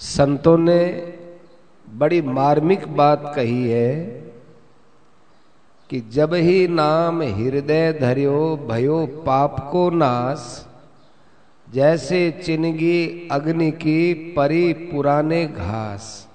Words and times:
संतों 0.00 0.58
ने 0.58 1.12
बड़ी 1.94 2.22
मार्मिक 2.22 2.96
बात 2.96 3.32
कही 3.36 3.68
है 3.68 4.04
कि 5.90 6.00
जब 6.00 6.34
ही 6.34 6.68
नाम 6.68 7.22
हृदय 7.22 7.92
धर्यो 7.92 8.66
भयो 8.70 9.06
पाप 9.06 9.68
को 9.72 9.90
नाश, 9.90 10.66
जैसे 11.72 12.30
चिनगी 12.30 13.28
अग्नि 13.32 13.70
की 13.70 14.14
परी 14.14 14.72
पुराने 14.72 15.46
घास। 15.46 16.28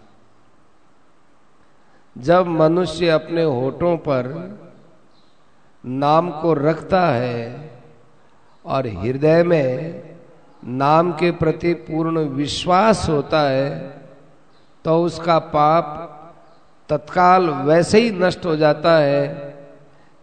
जब 2.19 2.47
मनुष्य 2.47 3.09
अपने 3.09 3.43
होठों 3.43 3.95
पर 3.97 4.27
नाम 5.83 6.29
को 6.41 6.53
रखता 6.53 7.05
है 7.07 7.69
और 8.65 8.87
हृदय 8.87 9.43
में 9.43 10.03
नाम 10.63 11.11
के 11.11 11.31
प्रति 11.31 11.73
पूर्ण 11.73 12.19
विश्वास 12.19 13.07
होता 13.09 13.41
है 13.41 13.69
तो 14.85 15.03
उसका 15.03 15.37
पाप 15.39 15.95
तत्काल 16.89 17.49
वैसे 17.49 17.99
ही 18.01 18.11
नष्ट 18.11 18.45
हो 18.45 18.55
जाता 18.55 18.95
है, 18.97 19.55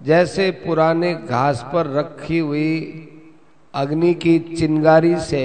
जैसे 0.01 0.51
पुराने 0.65 1.15
घास 1.15 1.65
पर 1.73 1.87
रखी 1.87 2.39
हुई 2.39 2.73
अग्नि 3.75 4.13
की 4.15 4.39
चिंगारी 4.39 5.17
से 5.21 5.45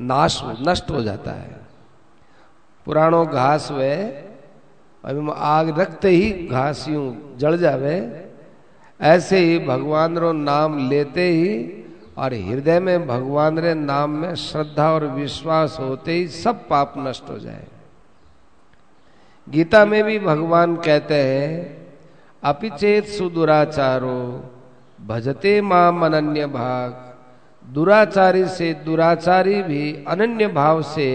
नाश, 0.00 0.40
नष्ट 0.68 0.90
हो 0.90 1.02
जाता 1.02 1.30
है। 1.30 1.60
पुरानो 2.86 3.24
घास 3.26 3.70
वे 3.72 3.94
अभी 5.04 5.32
आग 5.36 5.78
रखते 5.80 6.08
ही 6.08 6.30
घास 6.46 6.88
यूँ 6.88 7.36
जड़ 7.38 7.54
जावे। 7.56 7.96
ऐसे 9.00 9.38
ही 9.38 9.58
भगवान 9.58 10.18
रो 10.18 10.32
नाम 10.32 10.88
लेते 10.88 11.22
ही 11.22 11.84
और 12.18 12.34
हृदय 12.34 12.80
में 12.80 13.06
भगवान 13.06 13.58
रे 13.58 13.74
नाम 13.74 14.10
में 14.10 14.34
श्रद्धा 14.34 14.90
और 14.92 15.06
विश्वास 15.06 15.76
होते 15.80 16.12
ही 16.12 16.28
सब 16.28 16.66
पाप 16.68 16.94
नष्ट 16.98 17.30
हो 17.30 17.38
जाए। 17.38 17.66
गीता 19.46 19.84
में 19.84 20.04
भी 20.04 20.18
भगवान 20.18 20.76
कहते 20.76 21.14
हैं, 21.14 21.86
अपिचेत 22.42 23.06
सुदुराचारो, 23.06 24.50
भजते 25.06 25.60
माम 25.60 26.04
अनन्य 26.06 26.46
भाग। 26.46 27.00
दुराचारी 27.64 28.46
से 28.46 28.72
दुराचारी 28.74 29.62
भी 29.62 30.04
अनन्य 30.08 30.46
भाव 30.46 30.82
से 30.82 31.08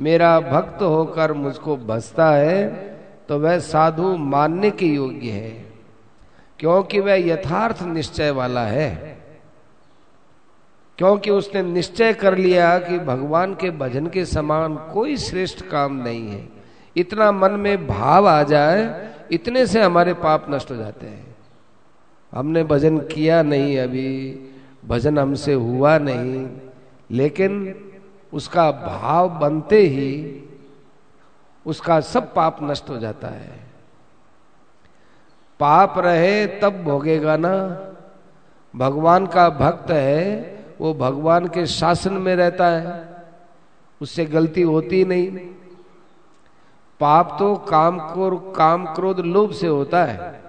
मेरा 0.00 0.40
भक्त 0.40 0.82
होकर 0.82 1.32
मुझको 1.32 1.76
बसता 1.76 2.30
है। 2.30 2.93
तो 3.28 3.38
वह 3.38 3.58
साधु 3.58 4.16
मानने 4.16 4.70
के 4.70 4.86
योग्य 4.86 5.30
है, 5.30 5.72
क्योंकि 6.58 7.00
वह 7.00 7.28
यथार्थ 7.28 7.82
निश्चय 7.82 8.30
वाला 8.30 8.64
है। 8.66 9.18
क्योंकि 10.98 11.30
उसने 11.30 11.62
निश्चय 11.62 12.12
कर 12.12 12.36
लिया 12.38 12.78
कि 12.78 12.98
भगवान 12.98 13.54
के 13.54 13.70
भजन 13.70 14.06
के 14.06 14.24
समान 14.24 14.74
कोई 14.92 15.16
श्रेष्ठ 15.16 15.64
काम 15.64 15.94
नहीं 15.96 16.28
है। 16.28 16.48
इतना 16.96 17.32
मन 17.32 17.52
में 17.52 17.86
भाव 17.86 18.28
आ 18.28 18.42
जाए, 18.42 19.10
इतने 19.32 19.66
से 19.66 19.82
हमारे 19.82 20.14
पाप 20.14 20.46
नष्ट 20.50 20.70
हो 20.70 20.76
जाते 20.76 21.06
हैं। 21.06 21.36
हमने 22.32 22.64
भजन 22.64 22.98
किया 22.98 23.42
नहीं 23.42 23.78
अभी, 23.78 24.40
भजन 24.86 25.18
हमसे 25.18 25.52
हुआ 25.52 25.98
नहीं, 25.98 26.46
लेकिन 27.10 27.74
उसका 28.32 28.70
भाव 28.70 29.28
बनते 29.28 29.80
ही 29.80 30.12
उसका 31.66 32.00
सब 32.00 32.34
पाप 32.34 32.58
नष्ट 32.62 32.90
हो 32.90 32.98
जाता 32.98 33.28
है। 33.28 33.52
पाप 35.60 35.98
रहे 35.98 36.46
तब 36.46 36.82
भोगेगा 36.82 37.36
ना। 37.36 37.80
भगवान 38.76 39.26
का 39.26 39.50
भक्त 39.50 39.90
है, 39.90 40.54
वो 40.80 40.94
भगवान 40.94 41.48
के 41.48 41.66
शासन 41.66 42.12
में 42.12 42.36
रहता 42.36 42.66
है। 42.66 43.16
उससे 44.02 44.24
गलती 44.24 44.62
होती 44.62 45.04
नहीं। 45.04 45.30
पाप 47.00 47.36
तो 47.38 47.56
काम 47.56 47.98
को, 47.98 48.36
काम 48.36 48.94
क्रोध 48.94 49.20
लोभ 49.20 49.52
से 49.52 49.66
होता 49.66 50.04
है। 50.04 50.40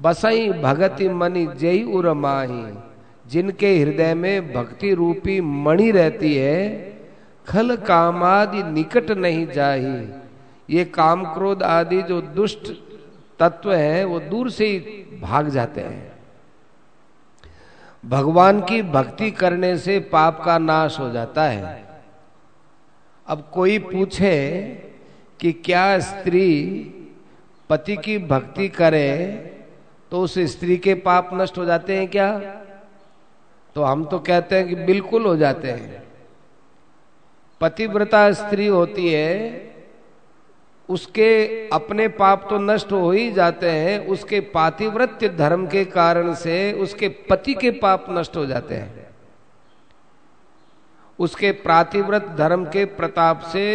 बसई 0.00 0.52
भगति 0.52 1.08
मनी 1.08 1.46
जय 1.46 1.82
उर 1.82 2.12
माही। 2.12 2.74
जिनके 3.26 3.78
हृदय 3.78 4.14
में 4.14 4.52
भक्ति 4.52 4.94
रूपी 4.94 5.40
मणि 5.40 5.90
रहती 5.90 6.36
है 6.36 6.90
खल 7.48 7.76
काम 7.76 8.22
आदि 8.24 8.62
निकट 8.62 9.10
नहीं 9.10 9.46
जाही। 9.46 10.08
ये 10.76 10.84
काम 10.84 11.24
क्रोध 11.34 11.62
आदि 11.62 12.02
जो 12.02 12.20
दुष्ट 12.20 12.72
तत्व 13.38 13.72
है, 13.72 14.04
वो 14.04 14.20
दूर 14.20 14.50
से 14.50 14.66
ही 14.66 14.78
भाग 15.22 15.48
जाते 15.48 15.80
हैं। 15.80 16.10
भगवान 18.04 18.60
की 18.60 18.82
भक्ति 18.82 19.30
करने 19.30 19.76
से 19.78 19.98
पाप 20.12 20.42
का 20.44 20.58
नाश 20.58 20.98
हो 21.00 21.10
जाता 21.10 21.44
है। 21.44 21.84
अब 23.26 23.50
कोई 23.52 23.78
पूछे 23.78 24.36
कि 25.40 25.52
क्या 25.52 25.98
स्त्री 25.98 26.50
पति 27.70 27.96
की 27.96 28.18
भक्ति 28.18 28.68
करे 28.68 29.16
तो 30.12 30.20
उस 30.20 30.38
स्त्री 30.38 30.76
के 30.76 30.94
पाप 30.94 31.30
नष्ट 31.34 31.58
हो 31.58 31.64
जाते 31.64 31.96
हैं 31.96 32.08
क्या? 32.08 32.38
तो 33.76 33.82
हम 33.82 34.04
तो 34.04 34.18
कहते 34.18 34.56
हैं 34.56 34.68
कि 34.68 34.74
बिल्कुल 34.74 35.26
हो 35.26 35.36
जाते 35.36 35.70
हैं। 35.70 36.02
पतिव्रता 37.60 38.32
स्त्री 38.32 38.66
होती 38.66 39.08
है, 39.08 39.68
उसके 40.88 41.68
अपने 41.68 42.08
पाप 42.08 42.46
तो 42.50 42.58
नष्ट 42.58 42.92
हो 42.92 43.10
ही 43.10 43.30
जाते 43.32 43.70
हैं, 43.70 44.06
उसके 44.06 44.40
पातिव्रत्य 44.40 45.28
धर्म 45.28 45.66
के 45.66 45.84
कारण 45.84 46.34
से 46.34 46.72
उसके 46.72 47.08
पति 47.08 47.54
के 47.54 47.70
पाप 47.70 48.06
नष्ट 48.10 48.36
हो 48.36 48.46
जाते 48.46 48.74
हैं। 48.74 49.08
उसके 51.18 51.50
प्रातिव्रत 51.52 52.26
धर्म 52.38 52.64
के 52.64 52.84
प्रताप 52.84 53.40
से 53.42 53.66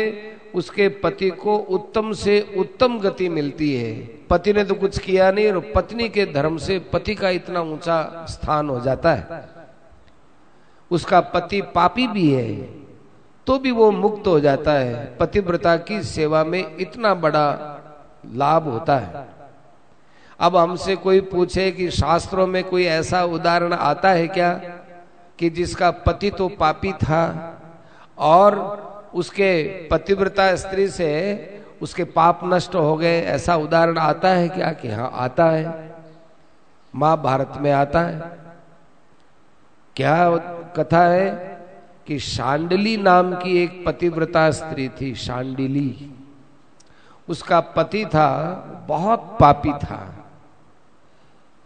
उसके 0.56 0.88
पति 0.90 1.30
को 1.30 1.56
उत्तम 1.58 2.12
से 2.14 2.40
उत्तम 2.58 3.00
गति 3.00 3.30
मिलती 3.30 3.74
है। 3.76 3.94
पति 4.30 4.54
ने 4.54 4.64
तो 4.64 4.76
कुछ 4.76 4.98
किया 5.00 5.32
नहीं 5.32 5.52
और 5.52 5.72
पत्नी 5.76 6.10
के 6.10 6.26
धर्म 6.26 6.58
से 6.58 6.80
पति 6.94 7.16
का 7.16 7.30
इतना 7.30 7.62
ऊँचा 7.62 8.26
स्थान 8.30 8.70
हो 8.70 8.80
जाता 8.80 9.14
है। 9.14 9.50
उसका 10.92 11.20
पति 11.22 11.62
पापी 11.76 12.08
भी 12.08 12.32
है। 12.32 12.85
तो 13.48 13.58
भी 13.60 13.72
वो 13.72 13.92
मुक्त 13.92 14.28
हो 14.28 14.40
जाता 14.40 14.72
है। 14.72 15.18
पतिव्रता 15.18 15.78
की 15.78 16.04
सेवा 16.04 16.44
में 16.44 16.78
इतना 16.78 17.14
बड़ा 17.14 17.48
लाभ 18.34 18.64
होता 18.64 18.98
है। 18.98 19.28
अब 20.40 20.56
हमसे 20.58 20.96
कोई 20.96 21.22
पूछे 21.22 21.72
कि 21.72 21.90
शास्त्रों 21.92 22.48
में 22.48 22.64
कोई 22.64 22.86
ऐसा 22.86 23.24
उदाहरण 23.24 23.74
आता 23.74 24.10
है 24.10 24.28
क्या 24.28 24.54
कि 25.40 25.50
जिसका 25.50 25.92
पति 25.92 26.30
तो 26.30 26.48
पापी 26.50 26.94
था 26.94 27.24
और 28.18 28.58
उसके 29.14 29.64
पतिव्रता 29.92 30.56
स्त्री 30.56 30.88
से 30.88 31.12
उसके 31.82 32.04
पाप 32.04 32.40
नष्ट 32.44 32.76
हो 32.76 32.96
गए? 32.98 33.22
ऐसा 33.22 33.56
उदाहरण 33.56 33.98
आता 33.98 34.30
है 34.30 34.50
क्या 34.50 34.72
कि 34.72 34.90
हाँ 34.90 35.12
आता 35.14 35.46
है। 35.46 35.94
महाभारत 36.96 37.54
में 37.58 37.72
आता 37.72 38.00
है। 38.00 38.20
क्या 39.96 40.38
कथा 40.76 41.04
है? 41.04 41.55
कि 42.08 42.20
शांडली 42.20 42.98
नाम 42.98 43.36
की 43.36 43.64
एक 43.64 43.86
पतिव्रता 43.86 44.52
स्त्री 44.52 44.90
थी, 44.90 45.16
शांडिली। 45.16 46.14
उसका 47.30 47.60
पति 47.60 48.06
था, 48.06 48.54
बहुत 48.88 49.38
पापी 49.40 49.72
था। 49.72 50.32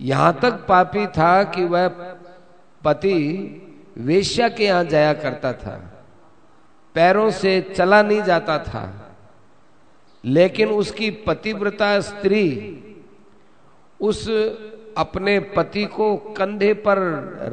यहाँ 0.02 0.40
तक 0.42 0.52
पापी 0.52 1.08
था 1.08 1.44
कि 1.44 1.64
वह 1.64 1.88
पति 2.84 3.22
वेश्या 3.98 4.50
के 4.50 4.66
यहाँ 4.66 4.84
जाया 4.84 5.14
करता 5.14 5.54
था। 5.54 6.06
पैरों 6.96 7.32
से 7.32 7.62
चला 7.62 8.02
नहीं 8.02 8.22
जाता 8.22 8.60
था। 8.60 9.16
लेकिन 10.26 10.70
उसकी 10.70 11.12
पतिव्रता 11.12 12.00
स्त्री 12.00 12.76
उस 14.02 14.30
अपने 14.98 15.40
पति 15.40 15.86
को 15.86 16.18
कंधे 16.18 16.74
पर 16.74 16.98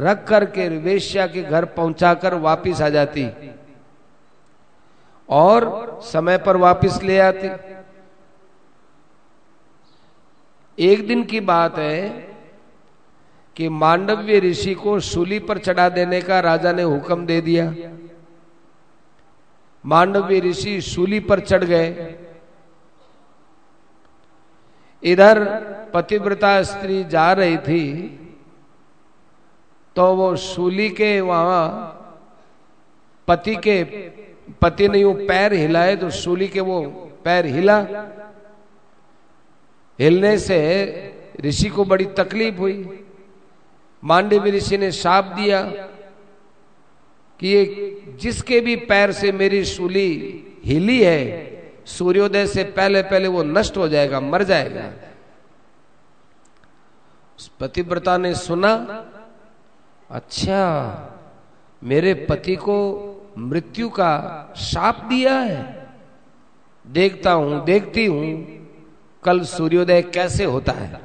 रख 0.01 0.29
करके 0.29 0.69
वेश्या 0.69 1.27
के 1.27 1.43
घर 1.43 1.65
पहुंचाकर 1.65 2.35
वापिस 2.35 2.81
आ 2.81 2.89
जाती 2.89 3.31
और 5.29 6.01
समय 6.03 6.39
पर 6.39 6.57
वापिस 6.57 7.03
ले 7.03 7.19
आती। 7.19 7.51
एक 10.79 11.07
दिन 11.07 11.25
की 11.25 11.41
बात 11.41 11.79
है 11.79 12.09
कि 13.57 13.69
मांडव्य 13.69 14.39
ऋषि 14.41 14.75
को 14.75 15.01
सूली 15.01 15.39
पर 15.39 15.59
चढ़ा 15.59 15.89
देने 15.89 16.21
का 16.21 16.41
राजा 16.41 16.73
ने 16.73 16.83
हुक्म 16.83 17.27
दे 17.27 17.41
दिया। 17.41 17.75
मांडव्य 19.85 20.41
ऋषि 20.41 20.81
सूली 20.81 21.21
पर 21.21 21.41
चढ़ 21.41 21.65
गए। 21.65 22.19
इधर 25.07 25.39
पतिव्रता 25.95 26.63
स्त्री 26.63 27.05
जा 27.05 27.33
रही 27.33 27.57
थी 27.57 27.83
तो 29.97 30.15
वो 30.17 30.35
सूली 30.37 30.89
के 30.91 31.21
वहाँ 31.21 31.63
पति 33.29 33.57
के 33.57 33.83
पति 34.63 34.89
ने 34.89 34.99
यूँ 34.99 35.15
पैर 35.27 35.53
हिलाए 35.53 35.97
तो 35.97 36.11
सूली 36.11 36.49
के 36.49 36.61
वो 36.61 36.81
पैर 37.25 37.47
हिला। 37.47 37.79
हिलने 39.99 40.37
से 40.39 40.59
ऋषि 41.45 41.69
को 41.69 41.85
बड़ी 41.85 42.05
तकलीफ़ 42.19 42.57
हुई। 42.57 43.05
मांडवी 44.03 44.51
ऋषि 44.51 44.79
ने 44.79 44.91
साप 44.93 45.25
दिया 45.25 45.63
कि 47.41 47.49
ये 47.49 47.65
जिसके 48.21 48.61
भी 48.61 48.77
पैर 48.77 49.13
से 49.13 49.33
मेरी 49.33 49.65
सूली 49.65 50.11
हिली 50.65 51.03
है 51.03 51.21
सूर्योदय 51.87 52.47
से 52.47 52.65
पहले 52.65 53.03
पहले 53.03 53.29
वो 53.29 53.43
नष्ट 53.43 53.77
हो 53.77 53.89
जाएगा, 53.89 54.21
मर 54.21 54.43
जाएगा। 54.43 54.91
उस 57.39 57.49
पतिव्रता 57.61 58.17
ने 58.19 58.35
सुना 58.35 58.75
अच्छा 60.11 60.63
मेरे 61.83 62.15
पति 62.31 62.57
को 62.57 62.77
मृत्यु 63.39 63.89
का 63.89 64.53
शाप 64.57 65.05
दिया 65.05 65.39
है। 65.39 65.89
देखता 66.85 67.33
हूँ, 67.33 67.65
देखती 67.65 68.07
हूँ, 68.07 68.47
कल 69.23 69.43
सूर्योदय 69.45 70.03
कैसे 70.03 70.45
होता 70.45 70.73
है। 70.73 71.01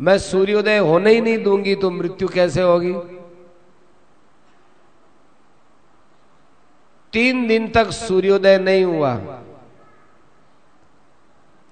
मैं 0.00 0.18
सूर्योदय 0.18 0.78
होने 0.78 1.12
ही 1.12 1.20
नहीं 1.20 1.42
दूँगी 1.42 1.74
तो 1.74 1.90
मृत्यु 1.90 2.28
कैसे 2.28 2.62
होगी? 2.62 2.92
तीन 7.12 7.46
दिन 7.46 7.68
तक 7.68 7.90
सूर्योदय 7.90 8.58
नहीं 8.58 8.84
हुआ। 8.84 9.14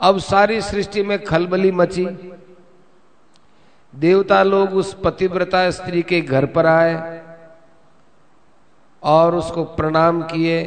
अब 0.01 0.19
सारी 0.19 0.61
सृष्टि 0.61 1.03
में 1.03 1.25
खलबली 1.25 1.73
मची। 1.73 2.07
देवता 3.95 4.43
लोग 4.43 4.75
उस 4.75 4.97
पतिव्रता 5.05 5.71
स्त्री 5.71 6.03
के 6.03 6.21
घर 6.21 6.47
पर 6.47 6.67
आए 6.67 7.23
और 9.03 9.35
उसको 9.35 9.65
प्रणाम 9.65 10.23
किए। 10.23 10.59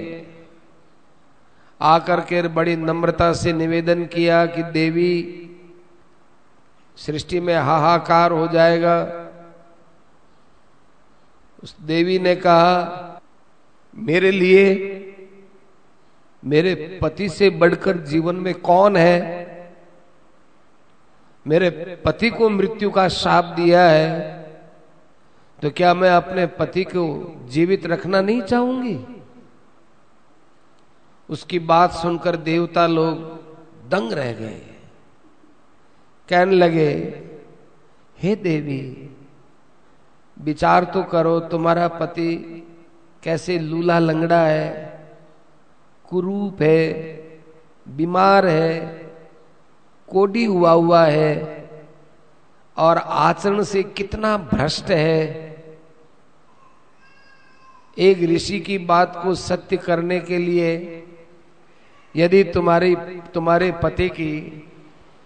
आकर 1.82 2.20
के 2.22 2.42
बड़ी 2.48 2.76
नम्रता 2.76 3.34
से 3.34 3.54
निवेदन 3.54 4.06
किया 4.06 4.46
कि 4.46 4.64
देवी, 4.64 5.38
सृष्टि 6.98 7.40
में 7.40 7.56
हाहाकार 7.56 8.32
हो 8.32 8.48
जाएगा। 8.48 9.02
उस 11.64 11.76
देवी 11.82 12.20
ने 12.20 12.36
कहा 12.36 13.08
मेरे 13.94 14.32
लिए, 14.32 14.68
मेरे 16.44 17.00
पति 17.02 17.30
से 17.30 17.50
बढ़कर 17.50 17.98
जीवन 17.98 18.36
में 18.36 18.54
कौन 18.54 18.98
है? 18.98 19.20
मेरे 21.46 21.70
पति 22.06 22.30
को 22.30 22.50
मृत्यु 22.50 22.90
का 22.92 23.08
शाप 23.08 23.46
दिया 23.56 23.88
है 23.90 24.40
तो 25.60 25.70
क्या 25.70 25.94
मैं 25.94 26.10
अपने 26.10 26.46
पति 26.50 26.84
को 26.84 27.04
जीवित 27.50 27.86
रखना 27.86 28.22
नहीं 28.22 28.42
चाहूँगी? 28.42 28.98
उसकी 31.30 31.60
बात 31.60 31.92
सुनकर 31.92 32.36
देवता 32.36 32.86
लोग 32.88 33.20
दंग 33.90 34.14
रह 34.14 34.32
गए। 34.34 34.62
कहने 36.30 36.56
लगे, 36.56 36.90
हे 38.18 38.36
देवी, 38.36 39.10
विचार 40.38 40.84
तो 40.84 41.04
करो, 41.04 41.40
तुम्हारा 41.40 41.88
पति 41.88 42.68
कैसे 43.24 43.60
लूला 43.60 44.00
लंगड़ा 44.00 44.42
है, 44.42 45.00
कुरूप 46.10 46.62
है, 46.62 46.94
बीमार 47.88 48.46
है, 48.46 48.80
कोडी 50.08 50.46
हुआ 50.46 50.72
हुआ 50.72 51.06
है, 51.06 51.70
और 52.78 52.98
आचरण 52.98 53.64
से 53.64 53.84
कितना 53.84 54.38
भ्रष्ट 54.38 54.90
है। 54.92 55.52
एक 57.98 58.24
ऋषि 58.24 58.60
की 58.60 58.78
बात 58.78 59.20
को 59.24 59.36
सत्य 59.36 59.78
करने 59.78 60.20
के 60.20 60.38
लिए, 60.38 61.04
यदि 62.16 62.44
तुम्हारी, 62.44 62.96
तुम्हारे 63.34 63.72
पति 63.72 64.10
की 64.10 64.68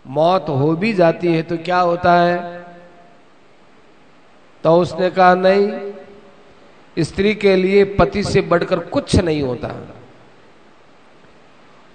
मौत 0.08 0.46
हो 0.50 0.76
भी 0.76 0.94
जाती 0.94 1.34
है 1.34 1.42
तो 1.44 1.58
क्या 1.58 1.80
होता 1.80 2.14
है? 2.14 2.66
तो 4.64 4.78
उसने 4.78 5.10
कहा, 5.10 5.36
नहीं 5.36 5.68
स्त्री 6.98 7.36
के 7.36 7.56
लिए 7.56 7.84
पति 7.84 8.24
से 8.24 8.42
बढ़कर 8.42 8.80
कुछ 8.80 9.16
नहीं 9.16 9.42
होता। 9.42 9.76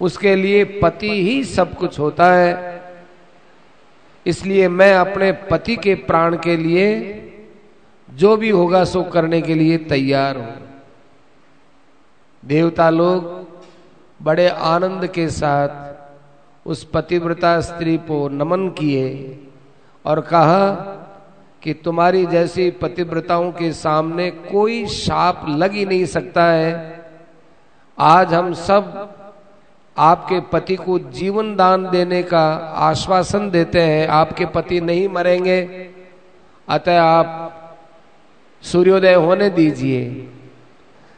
उसके 0.01 0.35
लिए 0.35 0.63
पति 0.63 1.09
ही 1.09 1.43
सब 1.43 1.73
कुछ 1.73 1.99
होता 1.99 2.33
है। 2.33 2.81
इसलिए 4.25 4.67
मैं 4.67 4.93
अपने 4.95 5.31
पति 5.31 5.75
के 5.75 5.95
प्राण 5.95 6.37
के 6.37 6.57
लिए 6.57 6.87
जो 8.09 8.37
भी 8.37 8.49
होगा 8.49 8.83
सो 8.83 9.03
करने 9.03 9.41
के 9.41 9.55
लिए 9.55 9.77
तैयार 9.77 10.37
हूँ। 10.37 10.69
देवता 12.43 12.89
लोग 12.89 13.47
बड़े 14.23 14.47
आनंद 14.47 15.07
के 15.07 15.29
साथ 15.29 16.67
उस 16.67 16.83
पतिव्रता 16.83 17.59
स्त्री 17.61 17.97
को 17.97 18.27
नमन 18.29 18.69
किए 18.69 19.39
और 20.05 20.21
कहा 20.21 20.69
कि 21.63 21.73
तुम्हारी 21.73 22.25
जैसी 22.25 22.71
पतिव्रताओं 22.71 23.51
के 23.51 23.71
सामने 23.71 24.31
कोई 24.31 24.85
शाप 24.85 25.45
लग 25.49 25.71
ही 25.71 25.85
नहीं 25.85 26.05
सकता 26.05 26.43
है। 26.43 27.03
आज 27.99 28.33
हम 28.33 28.53
सब 28.53 29.13
आपके 29.97 30.39
पति 30.39 30.75
को 30.75 30.99
जीवन 30.99 31.55
दान 31.55 31.89
देने 31.89 32.23
का 32.23 32.53
आश्वासन 32.75 33.49
देते 33.49 33.81
हैं। 33.81 34.07
आपके 34.07 34.45
पति 34.45 34.81
नहीं 34.81 35.09
मरेंगे। 35.09 35.89
अतः 36.69 37.01
आप 37.01 37.47
सूर्योदय 38.61 39.13
होने 39.13 39.49
दीजिए। 39.49 40.29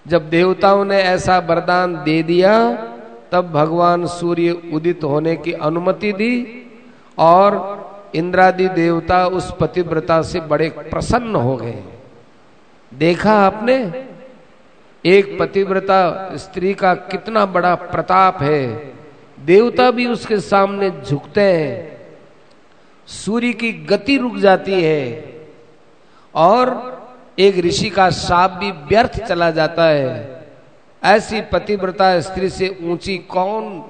जब 0.07 0.29
देवताओं 0.29 0.85
ने 0.85 0.97
ऐसा 0.97 1.39
वरदान 1.39 2.03
दे 2.03 2.23
दिया, 2.23 2.73
तब 3.31 3.51
भगवान 3.51 4.05
सूर्य 4.05 4.61
उदित 4.73 5.03
होने 5.03 5.35
की 5.35 5.51
अनुमति 5.51 6.13
दी 6.13 6.65
और 7.17 7.82
इंद्रादि 8.15 8.67
देवता 8.67 9.27
उस 9.27 9.53
पतिव्रता 9.59 10.21
से 10.21 10.39
बड़े 10.39 10.69
प्रसन्न 10.69 11.35
हो 11.35 11.55
गए। 11.55 11.83
देखा 12.93 13.33
आपने? 13.33 14.05
एक 15.05 15.39
पतिव्रता 15.39 16.31
स्त्री 16.35 16.73
का 16.73 16.93
कितना 16.93 17.45
बड़ा 17.45 17.75
प्रताप 17.75 18.41
है। 18.41 18.93
देवता 19.39 19.91
भी 19.91 20.05
उसके 20.05 20.39
सामने 20.39 20.91
झुकते 21.09 21.41
हैं। 21.41 21.97
सूर्य 23.07 23.53
की 23.53 23.73
गति 23.73 24.17
रुक 24.17 24.37
जाती 24.37 24.83
है। 24.83 25.33
और 26.35 26.93
एक 27.39 27.57
ऋषि 27.57 27.89
का 27.89 28.09
साप 28.09 28.51
भी 28.51 28.71
व्यर्थ 28.71 29.25
चला 29.25 29.51
जाता 29.51 29.85
है। 29.85 30.45
ऐसी 31.03 31.41
पतिव्रता 31.41 32.19
स्त्री 32.19 32.49
से 32.49 32.77
ऊँची 32.83 33.17
कौन 33.17 33.83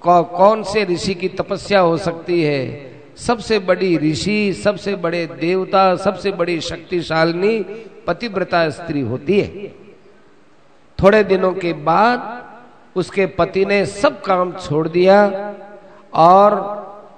कौ, 0.00 0.22
कौन 0.22 0.62
से 0.62 0.84
ऋषि 0.84 1.14
की 1.14 1.28
तपस्या 1.28 1.80
हो 1.80 1.96
सकती 1.96 2.42
है? 2.42 2.95
सबसे 3.16 3.58
बड़ी 3.58 3.96
ऋषि, 3.96 4.52
सबसे 4.52 4.94
बड़े 4.94 5.26
देवता, 5.26 5.96
सबसे 5.96 6.30
बड़ी 6.32 6.60
शक्तिशालिनी, 6.60 7.58
पतिव्रता 8.06 8.70
स्त्री 8.70 9.00
होती 9.00 9.40
है। 9.40 9.68
थोड़े 11.02 11.24
दिनों 11.24 11.52
के 11.52 11.72
बाद 11.72 12.44
उसके 12.96 13.26
पति 13.26 13.64
ने 13.64 13.86
सब 13.86 14.22
काम 14.22 14.52
छोड़ 14.52 14.88
दिया 14.88 15.54
और 16.14 16.52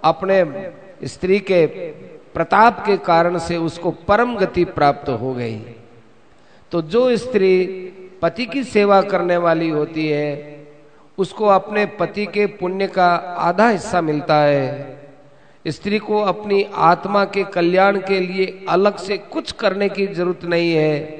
अपने 0.04 0.70
स्त्री 1.04 1.38
के 1.40 1.66
प्रताप 2.34 2.86
के 2.86 2.96
कारण 2.96 3.38
से 3.38 3.56
उसको 3.56 3.90
परम 3.90 4.36
गति 4.36 4.64
प्राप्त 4.64 5.08
हो 5.08 5.34
गई। 5.34 5.58
तो 6.72 6.82
जो 6.82 7.16
स्त्री 7.16 7.64
पति 8.22 8.46
की 8.46 8.64
सेवा 8.64 9.02
करने 9.02 9.36
वाली 9.36 9.68
होती 9.68 10.08
है, 10.08 10.66
उसको 11.18 11.46
अपने 11.46 11.86
पति 11.86 12.26
के 12.26 12.46
पुण्य 12.46 12.86
का 12.86 13.14
आधा 13.14 13.68
हिस्सा 13.68 14.00
मिलता 14.00 14.36
है। 14.36 14.98
स्त्री 15.70 15.98
को 15.98 16.20
अपनी 16.20 16.70
आत्मा 16.74 17.24
के 17.24 17.44
कल्याण 17.44 17.98
के 17.98 18.20
लिए 18.20 18.66
अलग 18.68 18.96
से 18.96 19.18
कुछ 19.18 19.52
करने 19.52 19.88
की 19.88 20.06
ज़रूरत 20.06 20.44
नहीं 20.44 20.72
है। 20.72 21.18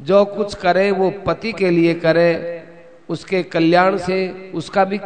जो 0.00 0.24
कुछ 0.24 0.54
करे, 0.54 0.90
वो 0.90 1.10
पति 1.26 1.52
के 1.52 1.70
लिए 1.70 1.94
करे। 1.94 2.62
उसके 3.08 3.42
कल्याण 3.42 3.96
से 3.96 4.50
उसका 4.54 4.84
भी 4.84 5.00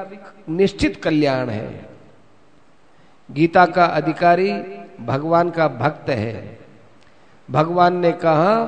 निश्चित 0.49 1.02
कल्याण 1.04 1.49
है। 1.49 1.88
गीता 3.30 3.66
का 3.66 3.84
अधिकारी 3.84 4.52
भगवान 5.00 5.50
का 5.50 5.68
भक्त 5.68 6.11
है। 6.11 6.58
भगवान 7.50 7.96
ने 7.96 8.12
कहा 8.12 8.64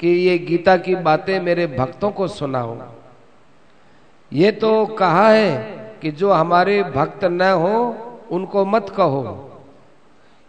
कि 0.00 0.08
ये 0.08 0.38
गीता 0.38 0.76
की 0.76 0.94
बातें 0.94 1.40
मेरे 1.40 1.66
भक्तों 1.66 2.10
को 2.10 2.28
सुनाओ। 2.28 2.82
ये 4.32 4.52
तो 4.52 4.86
कहा 4.86 5.28
है 5.28 5.74
कि 6.02 6.10
जो 6.10 6.32
हमारे 6.32 6.82
भक्त 6.82 7.24
न 7.24 7.42
हो, 7.42 7.96
उनको 8.30 8.64
मत 8.64 8.94
कहो। 8.96 9.50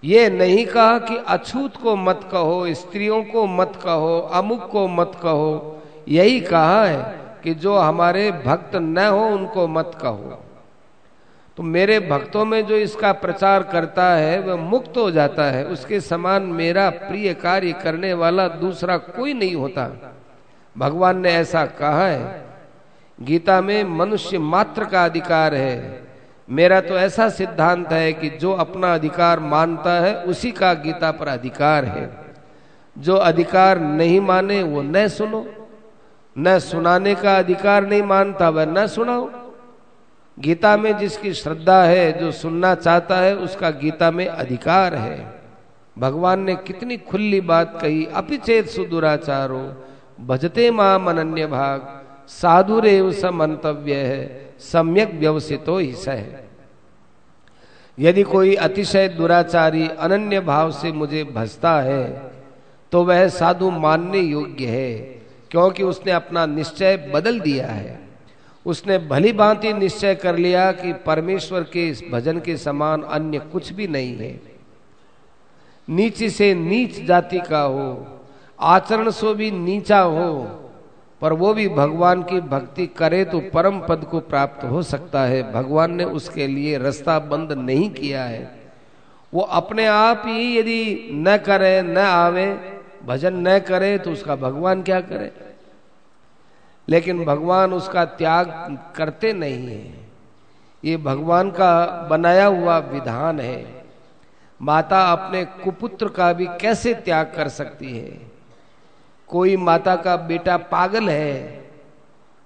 ये 0.04 0.30
नहीं 0.30 0.66
कहा 0.66 1.00
कि 1.00 1.18
अछूत 1.18 1.78
को 1.78 1.96
मत 1.96 2.30
कहो, 2.32 2.74
स्त्रियों 2.74 3.24
को 3.24 3.48
मत 3.48 3.74
कहो, 3.84 4.20
अमुक 4.34 4.70
को 4.72 4.88
मत 4.88 5.12
कहो। 5.24 5.82
यही 6.08 6.40
कहा 6.40 6.86
है 6.86 7.20
कि 7.44 7.54
जो 7.54 7.78
हमारे 7.78 8.32
भक्त 8.32 8.76
न 8.76 8.98
हो, 8.98 9.28
उनको 9.28 9.68
मत 9.68 9.92
कहो। 10.02 10.42
तो 11.58 11.64
मेरे 11.64 12.00
भक्तों 12.00 12.46
में 12.46 12.66
जो 12.66 12.76
इसका 12.76 13.12
प्रचार 13.12 13.64
करता 13.64 14.06
है, 14.06 14.40
वह 14.40 14.56
मुक्त 14.56 14.98
हो 14.98 15.12
जाता 15.12 15.44
है। 15.44 15.66
उसके 15.66 16.00
समान 16.00 16.44
मेरा 16.44 16.90
प्रिय 16.90 17.34
कार्य 17.34 17.72
करने 17.72 18.14
वाला 18.14 18.48
दूसरा 18.48 18.98
कोई 18.98 19.34
नहीं 19.34 19.56
होता। 19.56 20.14
भगवान 20.78 21.20
ने 21.20 21.34
ऐसा 21.34 21.66
कहा 21.66 22.08
है। 22.08 22.46
गीता 23.22 23.62
में 23.62 23.84
मनुष्य 23.84 24.40
मात्र 24.40 24.86
का 24.86 25.06
अधिकार 25.06 25.56
है। 25.56 26.05
मेरा 26.50 26.82
तो 26.82 26.98
ऐसा 26.98 27.30
सिद्धांत 27.30 27.88
है 27.88 28.14
कि 28.14 28.30
जो 28.30 28.54
अपना 28.54 28.94
अधिकार 28.94 29.40
मानता 29.40 30.00
है, 30.00 30.24
उसी 30.24 30.52
का 30.52 30.74
गीता 30.74 31.12
पर 31.12 31.28
अधिकार 31.28 31.86
है। 31.86 32.26
जो 32.98 33.16
अधिकार 33.16 33.80
नहीं 33.80 34.20
माने, 34.22 34.64
वो 34.64 34.82
न 34.82 35.08
सुनो। 35.08 35.48
न 36.38 36.60
सुनाने 36.60 37.16
का 37.16 37.38
अधिकार 37.38 37.88
नहीं 37.88 38.04
मानता, 38.04 38.50
वह 38.50 38.66
न 38.66 38.88
सुनाओ। 38.88 39.30
गीता 40.40 40.78
में 40.78 40.98
जिसकी 40.98 41.34
श्रद्धा 41.34 41.84
है, 41.84 42.20
जो 42.20 42.32
सुनना 42.32 42.76
चाहता 42.76 43.18
है, 43.18 43.36
उसका 43.36 43.70
गीता 43.70 44.12
में 44.12 44.28
अधिकार 44.28 44.96
है। 44.96 45.42
भगवान 46.00 46.40
ने 46.40 46.56
कितनी 46.56 46.98
खुली 46.98 47.42
बात 47.42 47.80
कही, 47.82 48.06
अपिचेत 48.06 48.68
सुदुराचारो, 48.68 49.86
भजते 50.26 50.72
माम 50.72 51.10
अनन्य 51.10 51.48
भाग 51.48 52.04
साधुरेव 52.28 53.32
मंतव्य 53.34 53.96
है। 53.96 54.45
सम्यक 54.60 55.14
व्यवसितो 55.14 55.78
ही 55.78 55.94
है। 56.08 56.44
यदि 57.98 58.24
कोई 58.24 58.56
अतिशय 58.58 59.08
दुराचारी, 59.10 59.88
अनन्य 59.90 60.40
भाव 60.42 60.72
से 60.72 60.92
मुझे 60.92 61.24
भजता 61.26 61.80
है 61.82 62.34
तो 62.92 63.04
वह 63.04 63.28
साधु 63.28 63.70
मानने 63.72 64.20
योग्य 64.20 64.66
है, 64.68 64.98
क्योंकि 65.52 65.84
उसने 65.84 66.12
अपना 66.12 66.46
निश्चय 66.46 66.98
बदल 67.14 67.40
दिया 67.40 67.68
है। 67.68 68.00
उसने 68.66 68.98
भली 69.00 69.32
भांति 69.34 69.74
निश्चय 69.74 70.16
कर 70.16 70.38
लिया 70.38 70.72
कि 70.72 70.94
परमेश्वर 71.06 71.64
के 71.64 71.88
इस 71.90 72.04
भजन 72.12 72.40
के 72.40 72.56
समान 72.58 73.02
अन्य 73.04 73.40
कुछ 73.52 73.72
भी 73.74 73.88
नहीं 73.88 74.16
है। 74.18 74.40
नीच 75.88 76.24
से 76.24 76.54
नीच 76.56 77.00
जाति 77.06 77.40
का 77.40 77.62
हो, 77.62 78.08
आचरण 78.60 79.10
सो 79.12 79.34
भी 79.34 79.50
नीचा 79.52 80.00
हो 80.00 80.32
पर 81.26 81.34
वो 81.34 81.54
भी 81.54 81.70
भगवान 81.70 82.24
की 82.24 82.42
भक्ति 82.42 82.88
करे 82.88 83.26
तो 83.26 83.40
परम 83.40 83.80
पद 83.80 84.04
को 84.12 84.20
प्राप्त 84.20 84.64
हो 84.64 84.84
सकता 84.84 85.22
है। 85.22 85.54
भगवान 85.54 85.94
ने 85.94 86.04
उसके 86.04 86.48
लिए 86.48 86.78
रास्ता 86.78 87.20
बंद 87.20 87.52
नहीं 87.52 87.90
किया 87.90 88.24
है। 88.24 88.72
वो 89.34 89.42
अपने 89.42 89.86
आप 89.86 90.24
ही 90.26 90.60
यदि 90.60 91.10
न 91.14 91.38
करे, 91.38 91.82
न 91.82 91.98
आवे, 91.98 92.60
भजन 93.06 93.48
न 93.48 93.60
करे 93.60 93.98
तो 93.98 94.12
उसका 94.12 94.36
भगवान 94.36 94.84
क्या 94.84 95.02
करे? 95.02 95.32
लेकिन 96.90 97.26
भगवान 97.26 97.74
उसका 97.74 98.06
त्याग 98.06 98.78
करते 98.96 99.34
नहीं 99.34 99.68
है। 99.68 99.94
ये 100.86 100.98
भगवान 100.98 101.50
का 101.50 101.86
बनाया 102.10 102.46
हुआ 102.46 102.78
विधान 102.78 103.40
है। 103.40 103.86
माता 104.62 105.12
अपने 105.12 105.46
कुपुत्र 105.46 106.10
का 106.10 106.34
भी 106.34 106.46
कैसे 106.46 106.94
त्याग 106.94 107.34
कर 107.36 107.48
सकती 107.48 107.98
है? 107.98 108.35
कोई 109.28 109.56
माता 109.58 109.96
का 109.96 110.16
बेटा 110.18 110.58
पागल 110.58 111.10
है, 111.10 111.64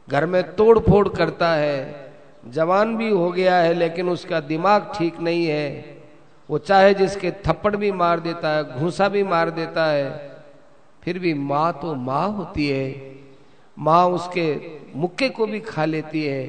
घर 0.07 0.25
में 0.25 0.55
तोड़ 0.55 0.79
फोड़ 0.79 1.07
करता 1.07 1.53
है, 1.53 2.11
जवान 2.47 2.97
भी 2.97 3.09
हो 3.09 3.31
गया 3.31 3.55
है, 3.55 3.73
लेकिन 3.73 4.09
उसका 4.09 4.39
दिमाग 4.39 4.91
ठीक 4.97 5.19
नहीं 5.19 5.45
है। 5.45 5.97
वो 6.49 6.57
चाहे 6.57 6.93
जिसके 6.93 7.31
थप्पड़ 7.31 7.75
भी 7.75 7.91
मार 7.91 8.19
देता 8.19 8.49
है, 8.49 8.79
घूसा 8.79 9.09
भी 9.09 9.23
मार 9.23 9.49
देता 9.49 9.85
है, 9.85 10.31
फिर 11.03 11.19
भी 11.19 11.33
माँ 11.33 11.79
तो 11.81 11.95
माँ 11.95 12.27
होती 12.31 12.67
है। 12.69 13.15
माँ 13.77 14.05
उसके 14.07 14.79
मुक्के 14.95 15.29
को 15.29 15.45
भी 15.45 15.59
खा 15.59 15.85
लेती 15.85 16.23
है, 16.23 16.45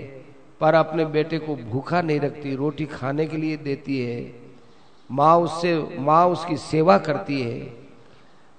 पर 0.60 0.74
अपने 0.74 1.04
बेटे 1.04 1.38
को 1.38 1.56
भूखा 1.56 2.00
नहीं 2.02 2.20
रखती, 2.20 2.54
रोटी 2.54 2.86
खाने 2.86 3.26
के 3.26 3.36
लिए 3.36 3.56
देती 3.56 4.00
है। 4.00 4.34
माँ 5.10 5.36
उससे, 5.36 5.96
माँ 5.98 6.26
उसकी 6.26 6.56
सेवा 6.56 6.98
करती 6.98 7.40
है। 7.42 7.79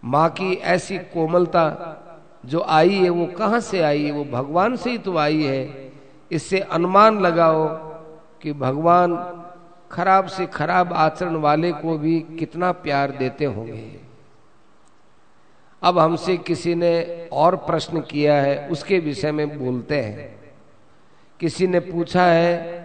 माँ 0.06 0.30
की 0.30 0.54
ऐसी 0.54 0.98
कोमलता 0.98 1.98
जो 2.46 2.66
आई 2.68 2.96
है, 2.96 3.10
वो 3.10 3.26
कहाँ 3.26 3.60
से 3.60 3.82
आई 3.82 4.04
है? 4.04 4.12
वो 4.12 4.24
भगवान 4.24 4.76
से 4.76 4.92
ही 4.92 4.98
तो 4.98 5.18
आई 5.18 5.44
है। 5.44 5.92
इससे 6.32 6.60
अनुमान 6.60 7.20
लगाओ 7.20 7.68
कि 8.42 8.54
भगवान 8.54 9.38
खराब 9.92 10.26
से 10.26 10.46
खराब 10.46 10.94
आचरण 10.94 11.36
वाले 11.36 11.72
को 11.72 11.98
भी 11.98 12.20
कितना 12.20 12.72
प्यार 12.72 13.12
देते 13.12 13.46
होंगे। 13.46 14.00
अब 15.84 16.00
हमसे 16.00 16.38
किसी 16.38 16.76
ने 16.76 17.28
और 17.32 17.56
प्रश्न 17.56 18.02
किया 18.02 18.42
है, 18.42 18.68
उसके 18.68 19.00
विषय 19.00 19.32
में 19.32 19.66
बोलते 19.66 20.02
हैं। 20.02 20.40
किसी 21.40 21.68
ने 21.68 21.80
पूछा 21.80 22.26
है 22.26 22.82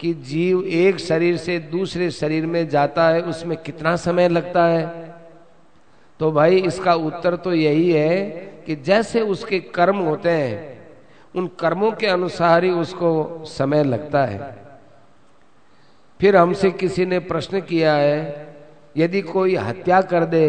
कि 0.00 0.14
जीव 0.14 0.64
एक 0.64 0.98
शरीर 0.98 1.36
से 1.36 1.58
दूसरे 1.58 2.10
शरीर 2.10 2.46
में 2.46 2.68
जाता 2.68 3.08
है, 3.08 3.22
उसमें 3.22 3.58
कितना 3.58 3.96
समय 3.96 4.28
लगता 4.28 4.64
है? 4.64 5.09
तो 6.20 6.30
भाई, 6.32 6.56
इसका 6.56 6.94
उत्तर 6.94 7.34
तो 7.36 7.52
यही 7.54 7.90
है 7.92 8.26
कि 8.66 8.74
जैसे 8.76 9.20
उसके 9.20 9.60
कर्म 9.74 9.98
होते 9.98 10.30
हैं, 10.30 10.78
उन 11.34 11.46
कर्मों 11.60 11.90
के 11.92 12.06
अनुसार 12.06 12.64
ही 12.64 12.70
उसको 12.70 13.44
समय 13.48 13.84
लगता 13.84 14.24
है। 14.24 14.54
फिर 16.20 16.36
हमसे 16.36 16.70
किसी 16.70 17.06
ने 17.06 17.18
प्रश्न 17.18 17.60
किया 17.60 17.94
है, 17.94 18.54
यदि 18.96 19.22
कोई 19.22 19.56
हत्या 19.56 20.00
कर 20.02 20.24
दे 20.24 20.46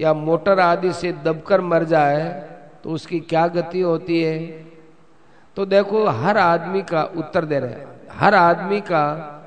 या 0.00 0.12
मोटर 0.14 0.60
आदि 0.60 0.92
से 0.92 1.12
दबकर 1.24 1.60
मर 1.60 1.84
जाए 1.84 2.28
तो 2.84 2.90
उसकी 2.90 3.20
क्या 3.20 3.46
गति 3.48 3.80
होती 3.80 4.22
है? 4.22 4.38
तो 5.56 5.64
देखो, 5.66 6.06
हर 6.06 6.38
आदमी 6.38 6.82
का 6.82 7.02
उत्तर 7.16 7.44
दे 7.44 7.58
रहे 7.58 7.88
हर 8.10 8.34
आदमी 8.34 8.80
का 8.82 9.39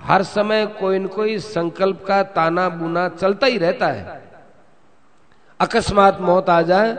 हर 0.00 0.22
समय 0.22 0.66
कोई 0.80 0.98
न 0.98 1.06
कोई 1.06 1.38
संकल्प 1.38 2.04
का 2.04 2.22
ताना 2.32 2.68
बुना 2.68 3.08
चलता 3.10 3.46
ही 3.46 3.58
रहता 3.58 3.86
है। 3.86 4.20
अकस्मात 5.60 6.20
मौत 6.20 6.50
आ 6.50 6.60
जाए 6.62 6.92